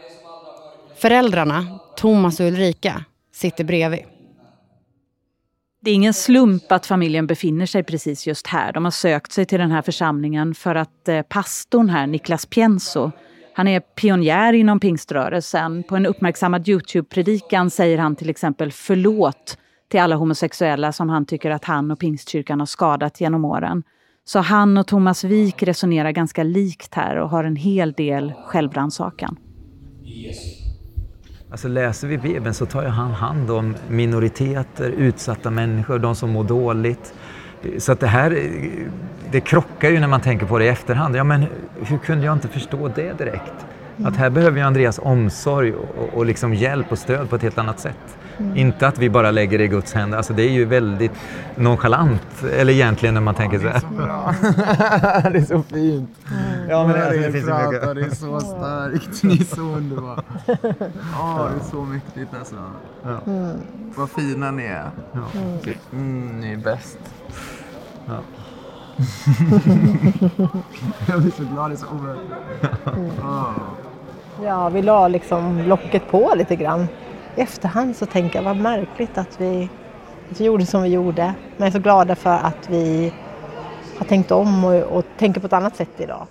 Föräldrarna, 0.96 1.78
Thomas 1.96 2.40
och 2.40 2.46
Ulrika, 2.46 3.04
sitter 3.34 3.64
bredvid. 3.64 4.04
Det 5.80 5.90
är 5.90 5.94
ingen 5.94 6.14
slump 6.14 6.72
att 6.72 6.86
familjen 6.86 7.26
befinner 7.26 7.66
sig 7.66 7.82
precis 7.82 8.26
just 8.26 8.46
här. 8.46 8.72
De 8.72 8.84
har 8.84 8.90
sökt 8.90 9.32
sig 9.32 9.46
till 9.46 9.58
den 9.58 9.70
här 9.70 9.82
församlingen 9.82 10.54
för 10.54 10.74
att 10.74 11.08
eh, 11.08 11.22
pastorn 11.22 11.88
här, 11.88 12.06
Niklas 12.06 12.46
Pienso, 12.46 13.10
han 13.54 13.68
är 13.68 13.80
pionjär 13.80 14.52
inom 14.52 14.80
pingströrelsen. 14.80 15.82
På 15.82 15.96
en 15.96 16.06
uppmärksammad 16.06 16.68
Youtube-predikan 16.68 17.70
säger 17.70 17.98
han 17.98 18.16
till 18.16 18.30
exempel 18.30 18.72
förlåt 18.72 19.58
till 19.88 20.00
alla 20.00 20.16
homosexuella 20.16 20.92
som 20.92 21.08
han 21.08 21.26
tycker 21.26 21.50
att 21.50 21.64
han 21.64 21.90
och 21.90 21.98
pingstkyrkan 21.98 22.58
har 22.58 22.66
skadat 22.66 23.20
genom 23.20 23.44
åren. 23.44 23.82
Så 24.24 24.38
han 24.38 24.78
och 24.78 24.86
Thomas 24.86 25.24
Wik 25.24 25.62
resonerar 25.62 26.10
ganska 26.10 26.42
likt 26.42 26.94
här 26.94 27.16
och 27.16 27.30
har 27.30 27.44
en 27.44 27.56
hel 27.56 27.92
del 27.92 28.32
självrannsakan. 28.46 29.36
Alltså 31.50 31.68
läser 31.68 32.08
vi 32.08 32.18
Bibeln 32.18 32.54
så 32.54 32.66
tar 32.66 32.84
han 32.84 33.10
hand 33.10 33.50
om 33.50 33.74
minoriteter, 33.88 34.90
utsatta 34.90 35.50
människor, 35.50 35.98
de 35.98 36.14
som 36.14 36.30
mår 36.30 36.44
dåligt. 36.44 37.14
Så 37.78 37.92
att 37.92 38.00
det 38.00 38.06
här, 38.06 38.38
det 39.32 39.40
krockar 39.40 39.90
ju 39.90 40.00
när 40.00 40.08
man 40.08 40.20
tänker 40.20 40.46
på 40.46 40.58
det 40.58 40.64
i 40.64 40.68
efterhand. 40.68 41.16
Ja, 41.16 41.24
men 41.24 41.46
hur 41.80 41.98
kunde 41.98 42.24
jag 42.24 42.32
inte 42.32 42.48
förstå 42.48 42.88
det 42.88 43.18
direkt? 43.18 43.66
Att 44.04 44.16
här 44.16 44.30
behöver 44.30 44.58
ju 44.58 44.64
Andreas 44.64 45.00
omsorg 45.02 45.72
och, 45.74 46.14
och 46.14 46.26
liksom 46.26 46.54
hjälp 46.54 46.92
och 46.92 46.98
stöd 46.98 47.30
på 47.30 47.36
ett 47.36 47.42
helt 47.42 47.58
annat 47.58 47.80
sätt. 47.80 48.16
Mm. 48.38 48.56
Inte 48.56 48.86
att 48.86 48.98
vi 48.98 49.10
bara 49.10 49.30
lägger 49.30 49.58
det 49.58 49.64
i 49.64 49.68
Guds 49.68 49.92
händer. 49.92 50.16
Alltså 50.16 50.32
det 50.32 50.42
är 50.42 50.50
ju 50.50 50.64
väldigt 50.64 51.12
nonchalant, 51.56 52.44
eller 52.58 52.72
egentligen 52.72 53.14
när 53.14 53.20
man 53.20 53.34
tänker 53.34 53.58
så 53.58 53.68
här. 53.68 53.72
Det 53.72 53.78
är 53.78 55.22
så, 55.22 55.28
det 55.30 55.38
är 55.38 55.44
så 55.44 55.62
fint. 55.62 56.10
Mm. 56.30 56.70
Ja, 56.70 56.86
men 56.86 56.96
det, 56.96 57.06
alltså, 57.06 57.20
det 57.20 57.32
finns 57.32 57.46
pratar, 57.46 57.94
det 57.94 58.00
är 58.00 58.10
så 58.10 58.40
starkt. 58.40 59.22
Ni 59.22 59.40
är 59.40 59.44
så 59.44 59.60
underbara. 59.60 60.22
Ja, 61.12 61.50
det 61.54 61.60
är 61.66 61.70
så 61.70 61.80
mäktigt 61.84 62.34
alltså. 62.38 62.56
Ja. 63.02 63.20
Mm. 63.26 63.56
Vad 63.96 64.10
fina 64.10 64.50
ni 64.50 64.64
är. 64.64 64.90
Ja. 65.12 65.40
Mm, 65.92 66.40
ni 66.40 66.52
är 66.52 66.56
bäst. 66.56 66.98
Ja. 68.06 68.18
Jag 71.08 71.22
blir 71.22 71.30
så 71.30 71.44
glad, 71.44 71.70
det 71.70 71.74
är 71.74 71.76
så 71.76 71.86
oerhört. 71.86 72.86
Oh. 73.22 73.52
Ja, 74.44 74.68
vi 74.68 74.82
la 74.82 75.08
liksom 75.08 75.58
locket 75.58 76.10
på 76.10 76.34
lite 76.36 76.56
grann. 76.56 76.88
I 77.36 77.40
efterhand 77.40 77.96
så 77.96 78.06
tänker 78.06 78.38
jag 78.38 78.44
vad 78.44 78.56
märkligt 78.56 79.18
att 79.18 79.40
vi, 79.40 79.68
att 80.30 80.40
vi 80.40 80.44
gjorde 80.44 80.66
som 80.66 80.82
vi 80.82 80.88
gjorde. 80.88 81.24
Men 81.24 81.58
jag 81.58 81.66
är 81.66 81.70
så 81.70 81.78
glada 81.78 82.14
för 82.14 82.30
att 82.30 82.68
vi 82.68 83.12
har 83.98 84.06
tänkt 84.06 84.30
om 84.30 84.64
och, 84.64 84.82
och 84.82 85.04
tänker 85.18 85.40
på 85.40 85.46
ett 85.46 85.52
annat 85.52 85.76
sätt 85.76 85.90
idag. 85.98 86.26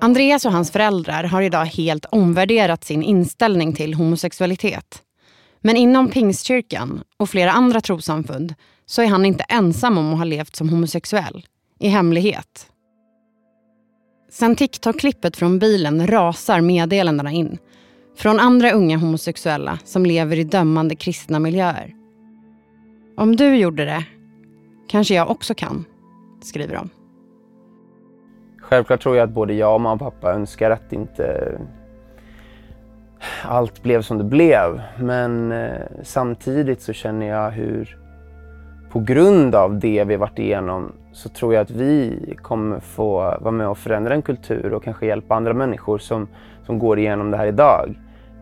Andreas 0.00 0.44
och 0.44 0.52
hans 0.52 0.70
föräldrar 0.70 1.24
har 1.24 1.42
idag 1.42 1.64
helt 1.64 2.04
omvärderat 2.04 2.84
sin 2.84 3.02
inställning 3.02 3.72
till 3.72 3.94
homosexualitet. 3.94 5.02
Men 5.60 5.76
inom 5.76 6.08
Pingstkyrkan 6.08 7.02
och 7.16 7.28
flera 7.28 7.52
andra 7.52 7.80
trossamfund 7.80 8.54
så 8.92 9.02
är 9.02 9.06
han 9.06 9.24
inte 9.24 9.44
ensam 9.48 9.98
om 9.98 10.12
att 10.12 10.18
ha 10.18 10.24
levt 10.24 10.56
som 10.56 10.68
homosexuell, 10.68 11.46
i 11.78 11.88
hemlighet. 11.88 12.66
Sen 14.30 14.56
TikTok-klippet 14.56 15.36
från 15.36 15.58
bilen 15.58 16.06
rasar 16.06 16.60
meddelandena 16.60 17.30
in. 17.30 17.58
Från 18.16 18.40
andra 18.40 18.70
unga 18.70 18.96
homosexuella 18.96 19.78
som 19.84 20.06
lever 20.06 20.38
i 20.38 20.44
dömande 20.44 20.94
kristna 20.94 21.38
miljöer. 21.38 21.94
Om 23.16 23.36
du 23.36 23.56
gjorde 23.56 23.84
det, 23.84 24.04
kanske 24.88 25.14
jag 25.14 25.30
också 25.30 25.54
kan, 25.54 25.84
skriver 26.42 26.74
de. 26.74 26.88
Självklart 28.60 29.02
tror 29.02 29.16
jag 29.16 29.24
att 29.24 29.34
både 29.34 29.54
jag 29.54 29.74
och 29.74 29.80
mamma 29.80 30.06
och 30.06 30.12
pappa 30.12 30.32
önskar 30.32 30.70
att 30.70 30.92
inte 30.92 31.24
eh, 31.24 31.60
allt 33.52 33.82
blev 33.82 34.02
som 34.02 34.18
det 34.18 34.24
blev. 34.24 34.82
Men 34.98 35.52
eh, 35.52 35.80
samtidigt 36.02 36.82
så 36.82 36.92
känner 36.92 37.26
jag 37.26 37.50
hur 37.50 38.01
på 38.92 39.00
grund 39.00 39.54
av 39.54 39.78
det 39.78 40.04
vi 40.04 40.16
varit 40.16 40.38
igenom 40.38 40.92
så 41.12 41.28
tror 41.28 41.54
jag 41.54 41.60
att 41.62 41.70
vi 41.70 42.18
kommer 42.42 42.80
få 42.80 43.14
vara 43.40 43.50
med 43.50 43.68
och 43.68 43.78
förändra 43.78 44.14
en 44.14 44.22
kultur 44.22 44.72
och 44.72 44.84
kanske 44.84 45.06
hjälpa 45.06 45.34
andra 45.34 45.54
människor 45.54 45.98
som, 45.98 46.28
som 46.66 46.78
går 46.78 46.98
igenom 46.98 47.30
det 47.30 47.36
här 47.36 47.46
idag. 47.46 47.94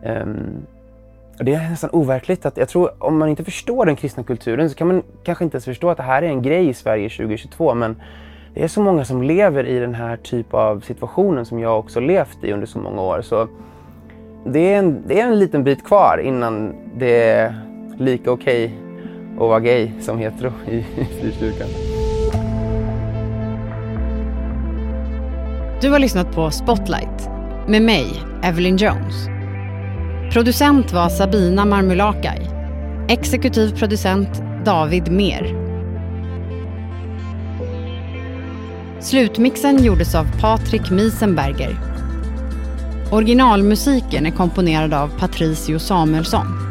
Um, 0.05 0.65
och 1.39 1.45
det 1.45 1.53
är 1.53 1.69
nästan 1.69 1.89
overkligt 1.93 2.45
att 2.45 2.57
jag 2.57 2.69
tror 2.69 3.03
om 3.03 3.17
man 3.17 3.29
inte 3.29 3.43
förstår 3.43 3.85
den 3.85 3.95
kristna 3.95 4.23
kulturen 4.23 4.69
så 4.69 4.75
kan 4.75 4.87
man 4.87 5.03
kanske 5.23 5.43
inte 5.43 5.55
ens 5.55 5.65
förstå 5.65 5.89
att 5.89 5.97
det 5.97 6.03
här 6.03 6.21
är 6.23 6.27
en 6.27 6.41
grej 6.41 6.69
i 6.69 6.73
Sverige 6.73 7.09
2022 7.09 7.73
men 7.73 8.01
det 8.53 8.63
är 8.63 8.67
så 8.67 8.81
många 8.81 9.05
som 9.05 9.23
lever 9.23 9.63
i 9.63 9.79
den 9.79 9.95
här 9.95 10.17
typen 10.17 10.59
av 10.59 10.79
situationen 10.79 11.45
som 11.45 11.59
jag 11.59 11.79
också 11.79 11.99
levt 11.99 12.43
i 12.43 12.51
under 12.53 12.67
så 12.67 12.79
många 12.79 13.01
år. 13.01 13.21
Så 13.21 13.47
det 14.45 14.73
är 14.73 14.79
en, 14.79 15.03
det 15.07 15.19
är 15.19 15.27
en 15.27 15.39
liten 15.39 15.63
bit 15.63 15.85
kvar 15.85 16.21
innan 16.23 16.75
det 16.97 17.23
är 17.23 17.55
lika 17.97 18.31
okej 18.31 18.65
okay 18.65 18.90
och 19.41 19.49
vara 19.49 19.59
gay 19.59 19.91
som 19.99 20.19
hetero 20.19 20.53
i, 20.67 20.75
i 20.75 21.05
frikyrkan. 21.21 21.67
Du 25.81 25.89
har 25.89 25.99
lyssnat 25.99 26.35
på 26.35 26.51
Spotlight 26.51 27.29
med 27.67 27.81
mig, 27.81 28.07
Evelyn 28.43 28.77
Jones. 28.77 29.27
Producent 30.33 30.93
var 30.93 31.09
Sabina 31.09 31.65
Marmulakai. 31.65 32.39
Exekutiv 33.09 33.77
producent 33.77 34.41
David 34.65 35.11
Mer. 35.11 35.55
Slutmixen 38.99 39.83
gjordes 39.83 40.15
av 40.15 40.25
Patrik 40.41 40.91
Miesenberger. 40.91 41.75
Originalmusiken 43.11 44.25
är 44.25 44.31
komponerad 44.31 44.93
av 44.93 45.19
Patricio 45.19 45.79
Samuelsson. 45.79 46.70